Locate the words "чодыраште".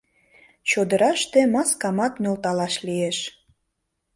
0.69-1.39